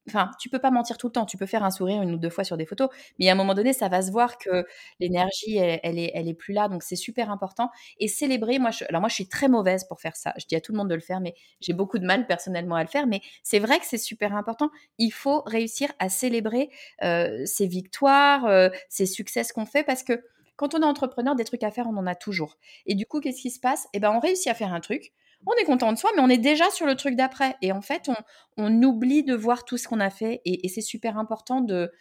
[0.09, 1.27] enfin, tu peux pas mentir tout le temps.
[1.27, 2.89] Tu peux faire un sourire une ou deux fois sur des photos,
[3.19, 4.65] mais à un moment donné, ça va se voir que
[5.01, 6.69] l'énergie, elle, est, elle est plus là.
[6.69, 7.71] Donc, c'est super important.
[7.99, 10.33] Et célébrer, moi, je, alors moi, je suis très mauvaise pour faire ça.
[10.39, 12.77] Je dis à tout le monde de le faire, mais j'ai beaucoup de mal personnellement
[12.77, 13.07] à le faire.
[13.07, 14.71] Mais c'est vrai que c'est super important.
[14.99, 16.71] Il faut réussir à célébrer
[17.03, 20.23] euh, ses victoires, euh, succès qu'on fait, parce que
[20.57, 22.57] quand on est entrepreneur, des trucs à faire, on en a toujours.
[22.87, 23.89] Et du coup, qu'est-ce qui se passe?
[23.93, 25.13] Eh ben, on réussit à faire un truc
[25.45, 27.57] on est content de soi, mais on est déjà sur le truc d'après.
[27.63, 28.11] Et en fait,
[28.57, 30.41] on, oublie de voir tout ce qu'on a fait.
[30.45, 31.93] Et, c'est super important de,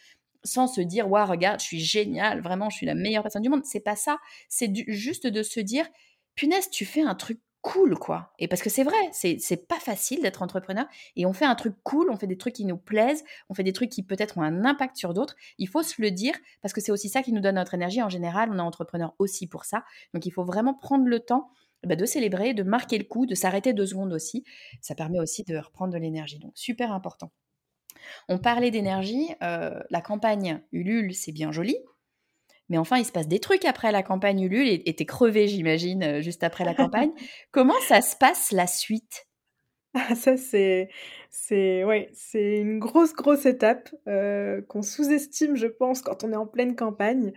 [0.43, 3.49] sans se dire, waouh, regarde, je suis génial, vraiment, je suis la meilleure personne du
[3.49, 3.65] monde.
[3.65, 4.19] C'est pas ça.
[4.49, 5.85] C'est juste de se dire,
[6.35, 8.31] punaise, tu fais un truc cool, quoi.
[8.37, 10.85] Et parce que c'est vrai, c'est pas facile d'être entrepreneur.
[11.15, 13.63] Et on fait un truc cool, on fait des trucs qui nous plaisent, on fait
[13.63, 15.35] des trucs qui peut-être ont un impact sur d'autres.
[15.57, 18.03] Il faut se le dire parce que c'est aussi ça qui nous donne notre énergie.
[18.03, 19.83] En général, on est entrepreneur aussi pour ça.
[20.13, 21.49] Donc il faut vraiment prendre le temps
[21.85, 24.43] bah, de célébrer, de marquer le coup, de s'arrêter deux secondes aussi.
[24.81, 26.39] Ça permet aussi de reprendre de l'énergie.
[26.39, 27.31] Donc super important.
[28.29, 31.77] On parlait d'énergie, euh, la campagne Ulule, c'est bien joli.
[32.69, 36.03] Mais enfin, il se passe des trucs après la campagne Ulule et t'es crevé, j'imagine,
[36.03, 37.11] euh, juste après la campagne.
[37.51, 39.27] Comment ça se passe la suite?
[39.93, 40.89] Ah, ça, c'est
[41.29, 46.37] c'est ouais, c'est une grosse, grosse étape euh, qu'on sous-estime, je pense, quand on est
[46.37, 47.33] en pleine campagne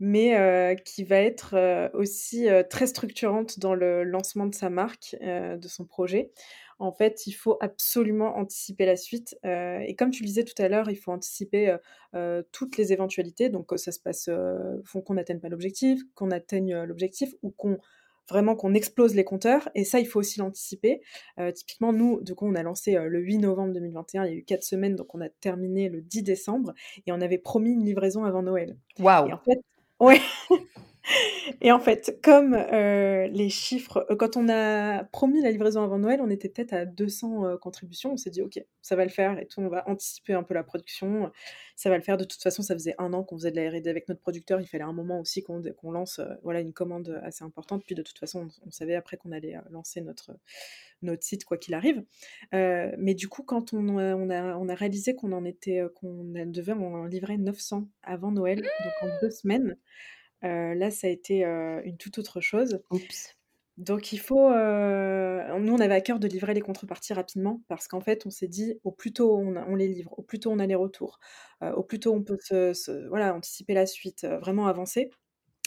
[0.00, 5.84] mais qui va être aussi très structurante dans le lancement de sa marque, de son
[5.84, 6.30] projet.
[6.80, 9.36] En fait, il faut absolument anticiper la suite.
[9.44, 11.76] et comme tu le disais tout à l'heure, il faut anticiper
[12.52, 13.48] toutes les éventualités.
[13.48, 14.30] Donc, ça se passe,
[14.84, 17.78] font qu'on n'atteigne pas l'objectif, qu'on atteigne l'objectif ou qu'on
[18.30, 19.70] vraiment qu'on explose les compteurs.
[19.74, 21.00] Et ça, il faut aussi l'anticiper.
[21.54, 24.26] typiquement, nous, du coup, on a lancé le 8 novembre 2021.
[24.26, 26.74] Il y a eu quatre semaines, donc on a terminé le 10 décembre
[27.06, 28.76] et on avait promis une livraison avant Noël.
[29.00, 29.58] Waouh en fait,
[30.00, 30.22] Ouais.
[31.60, 35.98] Et en fait, comme euh, les chiffres, euh, quand on a promis la livraison avant
[35.98, 38.12] Noël, on était peut-être à 200 euh, contributions.
[38.12, 40.54] On s'est dit, OK, ça va le faire et tout, on va anticiper un peu
[40.54, 41.30] la production.
[41.76, 42.16] Ça va le faire.
[42.16, 44.60] De toute façon, ça faisait un an qu'on faisait de la R&D avec notre producteur.
[44.60, 47.84] Il fallait un moment aussi qu'on lance voilà, une commande assez importante.
[47.86, 50.32] Puis de toute façon, on, savait après qu'on allait lancer notre,
[51.02, 52.02] notre site, quoi qu'il arrive.
[52.52, 56.72] mais du coup, quand on, on, a, on a réalisé qu'on en était, qu'on devait
[56.72, 59.76] en livrer 900 avant Noël, donc en deux semaines,
[60.42, 62.80] là, ça a été une toute autre chose.
[62.90, 63.34] Oups.
[63.76, 68.00] Donc il faut, nous on avait à cœur de livrer les contreparties rapidement parce qu'en
[68.00, 70.66] fait on s'est dit au plus tôt on, les livre, au plus tôt on a
[70.66, 71.20] les retours,
[71.62, 75.10] au plus tôt on peut se, voilà anticiper la suite, vraiment avancer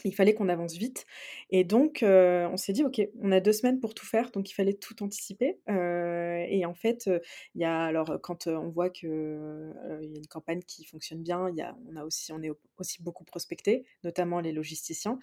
[0.10, 1.06] il fallait qu'on avance vite.
[1.50, 4.54] Et donc, on s'est dit, OK, on a deux semaines pour tout faire, donc il
[4.54, 5.60] fallait tout anticiper.
[5.68, 7.10] et en fait,
[7.56, 11.50] il y a, alors, quand on voit qu'il y a une campagne qui fonctionne bien,
[11.50, 15.20] y a, on, a aussi, on est aussi beaucoup prospecté, notamment les logisticiens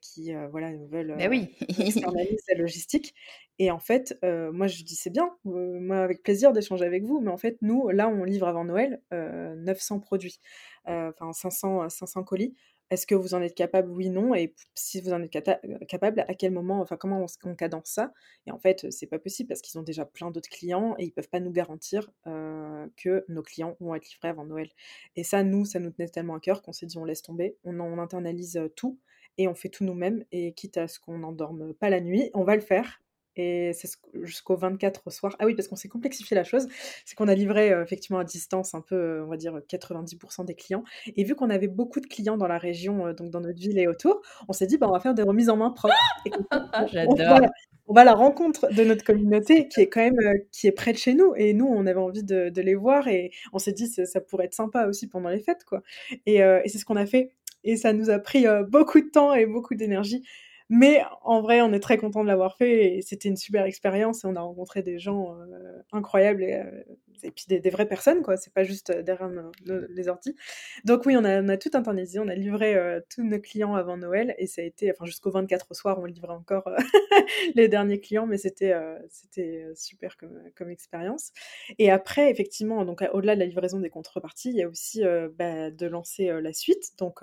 [0.00, 1.48] qui voilà, veulent Mais oui.
[1.78, 3.14] externaliser la logistique.
[3.58, 7.30] Et en fait, moi, je dis, c'est bien, moi, avec plaisir d'échanger avec vous, mais
[7.30, 10.40] en fait, nous, là, on livre avant Noël 900 produits,
[10.84, 12.54] enfin 500, 500 colis.
[12.90, 14.34] Est-ce que vous en êtes capable Oui, non.
[14.34, 18.12] Et si vous en êtes euh, capable, à quel moment, enfin, comment on, cadence ça?
[18.46, 21.12] Et en fait, c'est pas possible parce qu'ils ont déjà plein d'autres clients et ils
[21.12, 24.70] peuvent pas nous garantir que nos clients vont être livrés avant Noël.
[25.16, 27.56] Et ça, nous, ça nous tenait tellement à cœur qu'on s'est dit on laisse tomber,
[27.64, 28.98] on, on internalise tout
[29.36, 30.24] et on fait tout nous-mêmes.
[30.32, 33.00] Et quitte à ce qu'on n'endorme pas la nuit, on va le faire
[33.38, 33.88] et c'est
[34.22, 35.36] jusqu'au 24 au soir.
[35.38, 36.66] Ah oui, parce qu'on s'est complexifié la chose,
[37.04, 40.44] c'est qu'on a livré euh, effectivement à distance un peu, euh, on va dire 90%
[40.44, 40.82] des clients.
[41.16, 43.78] Et vu qu'on avait beaucoup de clients dans la région, euh, donc dans notre ville
[43.78, 45.94] et autour, on s'est dit, bah, on va faire des remises en main propres.
[46.92, 47.40] J'adore.
[47.86, 50.18] On, va à la rencontre de notre communauté qui est quand même
[50.52, 51.32] qui est près de chez nous.
[51.36, 54.44] Et nous, on avait envie de, les voir et on s'est dit, ça, ça, pourrait
[54.46, 55.64] être sympa aussi pendant les fêtes.
[55.64, 55.82] quoi.
[56.26, 57.30] Et, et c'est ce qu'on a fait.
[57.64, 60.22] Et ça nous a pris beaucoup de temps et beaucoup d'énergie.
[60.70, 64.24] Mais en vrai, on est très content de l'avoir fait et c'était une super expérience
[64.24, 68.36] et on a rencontré des gens euh, incroyables et, euh, puis des, vraies personnes, quoi.
[68.36, 69.30] C'est pas juste euh, derrière
[69.64, 70.36] les orties.
[70.84, 72.76] Donc oui, on a, tout internalisé, on a livré
[73.08, 76.04] tous nos clients avant Noël et ça a été, enfin jusqu'au 24 au soir, on
[76.04, 76.68] livrait encore
[77.54, 78.74] les derniers clients, mais c'était
[79.08, 81.32] c'était super comme, comme expérience.
[81.78, 85.02] Et après, effectivement, donc au-delà de la livraison des contreparties, il y a aussi
[85.38, 86.92] bah, de lancer la suite.
[86.98, 87.22] Donc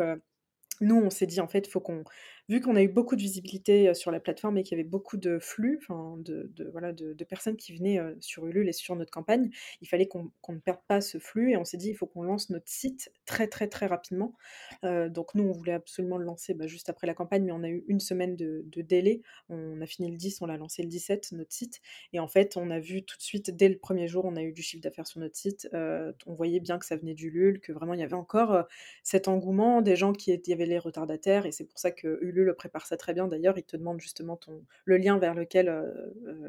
[0.81, 2.03] nous, on s'est dit, en fait, il faut qu'on
[2.49, 5.17] vu qu'on a eu beaucoup de visibilité sur la plateforme et qu'il y avait beaucoup
[5.17, 9.49] de flux, enfin de, voilà, de, personnes qui venaient sur Ulule et sur notre campagne,
[9.81, 12.21] il fallait qu'on ne perde pas ce flux et on s'est dit il faut qu'on
[12.21, 14.35] lance notre site très très très rapidement.
[14.83, 17.69] donc nous on voulait absolument le lancer bah, juste après la campagne, mais on a
[17.69, 19.21] eu une semaine de, délai.
[19.49, 21.81] On a fini le 10, on l'a lancé le 17 notre site
[22.13, 24.43] et en fait on a vu tout de suite dès le premier jour on a
[24.43, 25.67] eu du chiffre d'affaires sur notre site.
[25.73, 28.65] on voyait bien que ça venait d'Ulule, que vraiment il y avait encore
[29.03, 32.34] cet engouement des gens qui étaient, y les retardataires et c'est pour ça que Ulule
[32.35, 34.39] Ulule prépare ça très bien d'ailleurs, il te demande justement
[34.85, 35.71] le lien vers lequel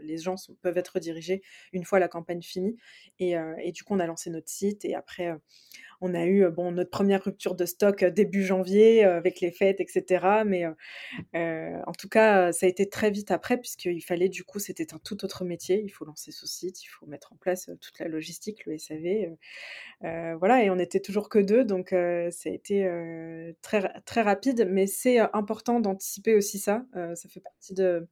[0.03, 2.77] les gens peuvent être dirigés une fois la campagne finie.
[3.19, 5.35] Et, et, du coup, on a lancé notre site et après,
[6.01, 10.43] on a eu bon, notre première rupture de stock début janvier avec les fêtes, etc.
[10.45, 10.67] Mais
[11.35, 14.99] en tout cas, ça a été très vite après, puisqu'il fallait du coup, c'était un
[14.99, 15.83] tout autre métier.
[15.85, 19.37] Il faut lancer ce site, il faut mettre en place toute la logistique, le SAV.
[20.39, 22.91] voilà, et on n'était toujours que deux, donc ça a été
[23.63, 24.69] très, très rapide.
[24.71, 26.85] Mais c'est important d'anticiper aussi ça.
[26.93, 28.09] ça fait partie de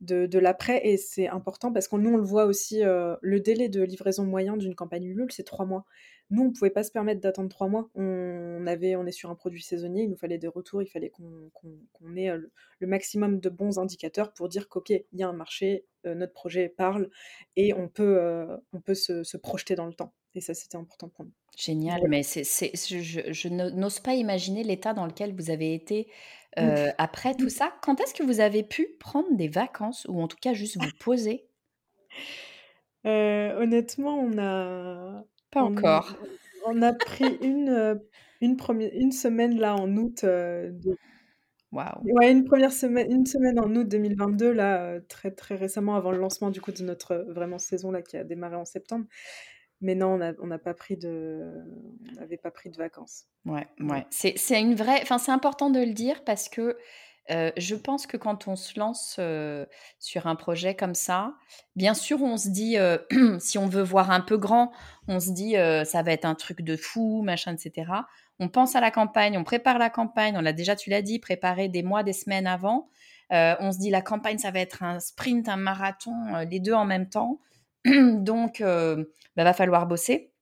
[0.00, 3.82] de, l'après et c'est important parce que nous on le voit aussi le délai de
[3.82, 5.84] livraison moyen d'une campagne Ulule c'est trois mois
[6.30, 7.90] nous, on ne pouvait pas se permettre d'attendre trois mois.
[7.94, 11.10] On, avait, on est sur un produit saisonnier, il nous fallait des retours, il fallait
[11.10, 15.34] qu'on ait euh, le, maximum de bons indicateurs pour dire qu'ok, il y a un
[15.34, 17.10] marché, euh, notre projet parle
[17.56, 20.12] et on peut, euh, on peut se, projeter dans le temps.
[20.34, 21.32] Et ça, c'était important pour nous.
[21.56, 22.42] Génial, mais c'est,
[22.74, 26.08] je, je n'ose pas imaginer l'état dans lequel vous avez été
[26.56, 27.72] après tout ça.
[27.82, 30.90] Quand est-ce que vous avez pu prendre des vacances ou en tout cas juste vous
[30.98, 31.46] poser?
[33.04, 36.14] Honnêtement, on a, pas encore.
[36.66, 37.94] On a pris une, euh,
[38.40, 40.24] une, première, une semaine là en août.
[40.24, 40.72] Euh,
[42.04, 46.12] Ouais, une première semaine, une semaine en août 2022 là, euh, très très récemment avant
[46.12, 49.06] le lancement du coup de notre vraiment saison là qui a démarré en septembre.
[49.80, 51.42] Mais non, on n'a pas pris de,
[52.10, 53.24] on n'avait pas pris de vacances.
[53.44, 54.06] Ouais, ouais.
[54.10, 56.78] C'est, c'est une vraie, enfin c'est important de le dire parce que
[57.28, 59.18] je pense que quand on se lance
[59.98, 61.34] sur un projet comme ça,
[61.76, 62.76] bien sûr, on se dit,
[63.40, 64.72] si on veut voir un peu grand,
[65.08, 67.90] on se dit, ça va être un truc de fou, machin, etc.
[68.38, 71.18] On pense à la campagne, on prépare la campagne, on l'a déjà, tu l'as dit,
[71.18, 72.88] préparé des mois, des semaines avant.
[73.30, 76.14] on se dit, la campagne, ça va être un sprint, un marathon,
[76.50, 77.40] les deux en même temps.
[77.84, 79.06] Donc, il
[79.36, 80.32] bah, va falloir bosser.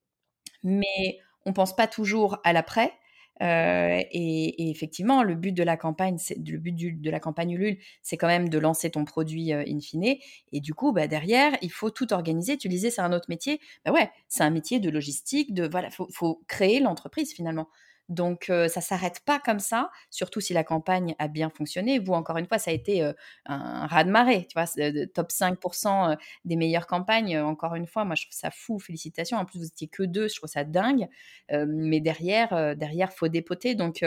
[0.62, 2.92] Mais on pense pas toujours à l'après.
[3.40, 6.16] Euh, et, effectivement, le but de la campagne,
[6.46, 9.80] le but de la campagne Ulule, c'est quand même de lancer ton produit euh, in
[9.80, 10.16] fine.
[10.52, 12.56] Et du coup, bah, derrière, il faut tout organiser.
[12.56, 13.60] Tu disais, c'est un autre métier.
[13.84, 15.54] Bah ouais, c'est un métier de logistique.
[15.54, 17.68] De voilà, faut, faut créer l'entreprise finalement.
[18.08, 21.98] Donc, ça ça s'arrête pas comme ça, surtout si la campagne a bien fonctionné.
[21.98, 23.02] Vous, encore une fois, ça a été
[23.46, 24.66] un raz-de-marée, tu vois,
[25.14, 27.38] top 5% des meilleures campagnes.
[27.38, 29.38] Encore une fois, moi, je trouve ça fou, félicitations.
[29.38, 31.08] En plus, vous étiez que deux, je trouve ça dingue.
[31.50, 33.74] mais derrière, derrière, faut dépoter.
[33.74, 34.04] Donc,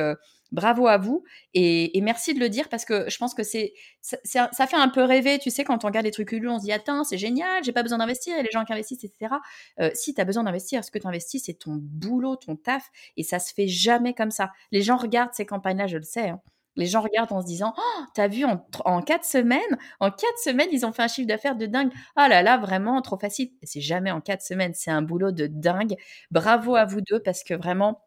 [0.52, 4.50] bravo à vous et, merci de le dire parce que je pense que c'est ça,
[4.52, 6.72] fait un peu rêver, tu sais, quand on regarde les trucs Ulu, on se dit
[6.72, 9.36] attends, c'est génial, j'ai pas besoin d'investir, et les gens qui investissent, etc.
[9.80, 12.90] Euh, si tu as besoin d'investir, ce que tu investis, c'est ton boulot, ton taf,
[13.18, 14.52] et ça se fait jamais comme ça.
[14.72, 16.30] Les gens regardent ces campagnes-là, je le sais.
[16.30, 16.42] Hein.
[16.76, 19.62] Les gens regardent en se disant oh, T'as vu, en, quatre semaines,
[20.00, 21.92] en quatre semaines, ils ont fait un chiffre d'affaires de dingue.
[22.16, 23.52] Ah là là, vraiment trop facile.
[23.64, 25.96] C'est jamais en quatre semaines, c'est un boulot de dingue.
[26.32, 28.02] Bravo à vous deux parce que vraiment,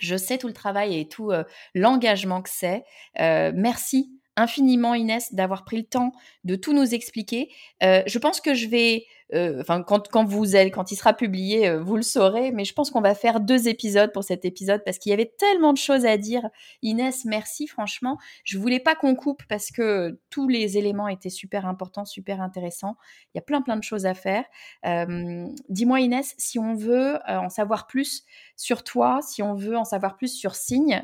[0.00, 1.32] je sais tout le travail et tout
[1.74, 2.84] l'engagement que c'est.
[3.18, 6.12] merci infiniment Inès d'avoir pris le temps
[6.44, 7.50] de tout nous expliquer.
[7.80, 11.82] je pense que je vais euh, enfin quand, quand vous quand il sera publié, euh,
[11.82, 12.52] vous le saurez.
[12.52, 15.32] Mais je pense qu'on va faire deux épisodes pour cet épisode parce qu'il y avait
[15.38, 16.48] tellement de choses à dire.
[16.82, 18.18] Inès, merci franchement.
[18.44, 22.96] Je voulais pas qu'on coupe parce que tous les éléments étaient super importants, super intéressants.
[23.34, 24.44] Il y a plein plein de choses à faire.
[24.86, 28.24] Euh, dis-moi Inès, si on veut en savoir plus
[28.56, 31.02] sur toi, si on veut en savoir plus sur Signe,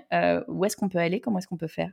[0.49, 1.21] où est-ce qu'on peut aller?
[1.21, 1.93] Comment est-ce qu'on peut faire?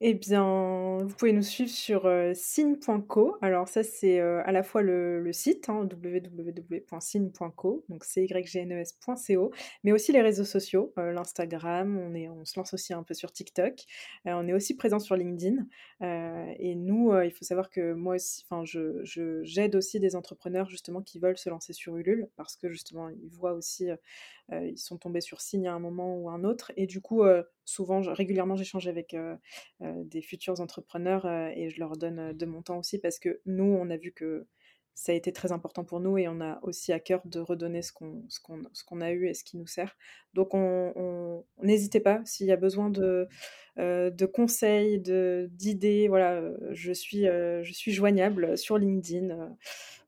[0.00, 3.36] Eh bien, vous pouvez nous suivre sur, euh, signe.co.
[3.42, 9.50] Alors ça, c'est, euh, à la fois le site, hein, www.signe.co, donc cygnes.co,
[9.82, 13.32] mais aussi les réseaux sociaux, euh, l'Instagram, on on se lance aussi un peu sur
[13.32, 13.74] TikTok,
[14.24, 15.66] on est aussi présent sur LinkedIn,
[16.00, 19.00] et nous, il faut savoir que moi aussi, enfin, je
[19.42, 23.30] j'aide aussi des entrepreneurs justement qui veulent se lancer sur Ulule parce que justement, ils
[23.30, 23.88] voient aussi,
[24.52, 26.72] ils sont tombés sur Signe à un moment ou un autre.
[26.76, 27.22] Et du coup,
[27.64, 29.14] souvent, régulièrement, j'échange avec
[30.04, 33.90] des futurs entrepreneurs et je leur donne de mon temps aussi parce que nous, on
[33.90, 34.46] a vu que
[34.94, 37.82] ça a été très important pour nous et on a aussi à cœur de redonner
[37.82, 39.96] ce qu'on a eu et ce qui nous sert.
[40.34, 43.28] Donc on n'hésitez pas s'il y a besoin de
[43.76, 49.56] de conseils, de d'idées, voilà, je suis je suis joignable sur LinkedIn.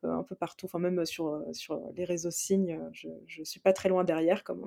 [0.05, 2.89] Euh, un peu partout, enfin même sur, euh, sur les réseaux signes, euh,
[3.27, 4.65] je ne suis pas très loin derrière, comme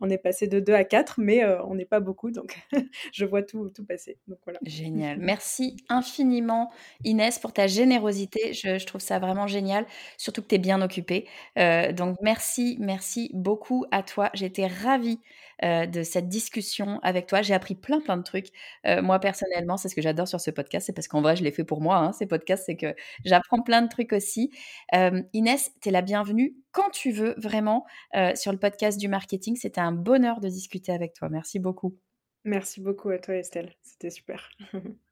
[0.00, 2.58] on, est passé de 2 à 4, mais on n'est pas beaucoup, donc
[3.12, 4.18] je vois tout, tout passer.
[4.28, 4.58] Donc, voilà.
[4.62, 5.18] Génial.
[5.20, 6.70] Merci infiniment
[7.02, 8.52] Inès pour ta générosité.
[8.52, 9.86] Je, trouve ça vraiment génial,
[10.18, 11.26] surtout que tu es bien occupée.
[11.56, 14.30] donc merci, merci beaucoup à toi.
[14.34, 15.20] J'étais ravie
[15.62, 17.42] euh, de cette discussion avec toi.
[17.42, 18.48] J'ai appris plein, plein de trucs.
[18.86, 20.86] Euh, moi, personnellement, c'est ce que j'adore sur ce podcast.
[20.86, 22.64] C'est parce qu'en vrai, je l'ai fait pour moi, hein, ces podcasts.
[22.66, 24.50] C'est que j'apprends plein de trucs aussi.
[24.94, 27.86] Euh, Inès, tu es la bienvenue quand tu veux, vraiment,
[28.34, 29.54] sur le podcast du marketing.
[29.54, 31.28] C'était un bonheur de discuter avec toi.
[31.28, 31.96] Merci beaucoup.
[32.44, 34.50] Merci beaucoup à toi Estelle, c'était super.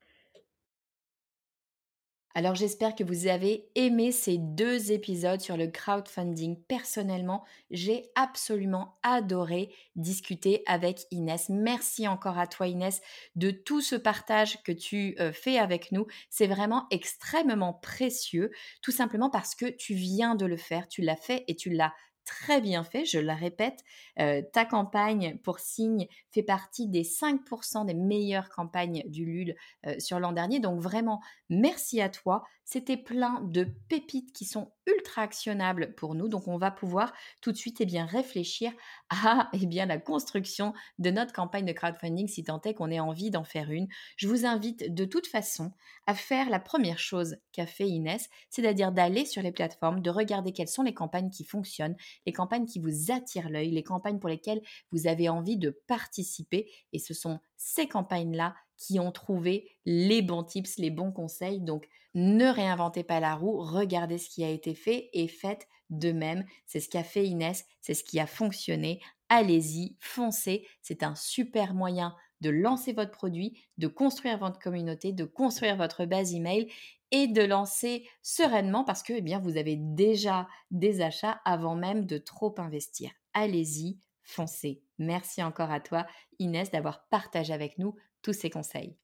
[2.35, 6.57] Alors j'espère que vous avez aimé ces deux épisodes sur le crowdfunding.
[6.63, 11.51] Personnellement, j'ai absolument adoré discuter avec Inès.
[11.51, 13.03] Merci encore à toi Inès
[13.37, 16.07] de tout ce partage que tu euh, fais avec nous.
[16.31, 21.17] C'est vraiment extrêmement précieux, tout simplement parce que tu viens de le faire, tu l'as
[21.17, 21.93] fait et tu l'as
[22.25, 23.81] très bien fait, je la répète.
[24.19, 29.55] Euh, ta campagne pour Signe fait partie des 5% des meilleures campagnes du LUL
[29.87, 30.61] euh, sur l'an dernier.
[30.61, 31.21] Donc vraiment,
[31.53, 32.43] merci à toi.
[32.65, 36.29] C'était plein de pépites qui sont ultra actionnables pour nous.
[36.29, 38.73] Donc on va pouvoir tout de suite eh bien, réfléchir
[39.11, 43.01] à eh bien, la construction de notre campagne de crowdfunding si tant est qu'on ait
[43.01, 43.89] envie d'en faire une.
[44.17, 45.73] Je vous invite de toute façon
[46.07, 50.53] à faire la première chose qu'a fait Inès, c'est-à-dire d'aller sur les plateformes, de regarder
[50.53, 51.97] quelles sont les campagnes qui fonctionnent,
[52.27, 56.71] les campagnes qui vous attirent l'œil, les campagnes pour lesquelles vous avez envie de participer.
[56.93, 61.61] Et ce sont ces campagnes-là qui ont trouvé les bons tips, les bons conseils.
[61.61, 66.13] Donc, ne réinventez pas la roue, regardez ce qui a été fait et faites de
[66.13, 66.45] même.
[66.67, 69.01] C'est ce qu'a fait Inès, c'est ce qui a fonctionné.
[69.29, 70.67] Allez-y, foncez.
[70.83, 76.05] C'est un super moyen de lancer votre produit, de construire votre communauté, de construire votre
[76.05, 76.71] base email
[77.13, 82.05] et de lancer sereinement parce que eh bien, vous avez déjà des achats avant même
[82.05, 83.11] de trop investir.
[83.33, 84.83] Allez-y, foncez.
[84.99, 86.07] Merci encore à toi,
[86.39, 88.97] Inès, d'avoir partagé avec nous tous ces conseils.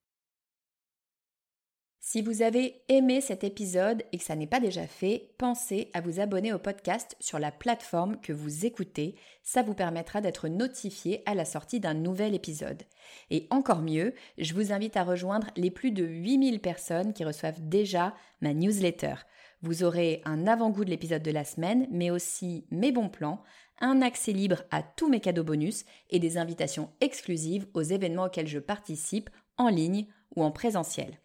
[2.11, 6.01] Si vous avez aimé cet épisode et que ça n'est pas déjà fait, pensez à
[6.01, 9.17] vous abonner au podcast sur la plateforme que vous écoutez.
[9.43, 12.85] Ça vous permettra d'être notifié à la sortie d'un nouvel épisode.
[13.29, 17.61] Et encore mieux, je vous invite à rejoindre les plus de 8000 personnes qui reçoivent
[17.61, 19.17] déjà ma newsletter.
[19.61, 23.43] Vous aurez un avant-goût de l'épisode de la semaine, mais aussi mes bons plans,
[23.81, 28.47] un accès libre à tous mes cadeaux bonus et des invitations exclusives aux événements auxquels
[28.47, 30.07] je participe en ligne
[30.37, 31.19] ou en présentiel.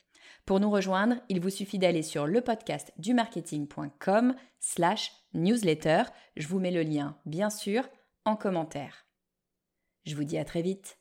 [0.45, 6.04] Pour nous rejoindre, il vous suffit d'aller sur le podcast du marketing.com slash newsletter.
[6.36, 7.88] Je vous mets le lien, bien sûr,
[8.26, 9.06] en commentaire.
[10.06, 10.97] Je vous dis à très vite.